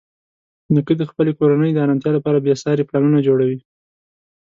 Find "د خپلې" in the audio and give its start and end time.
0.97-1.31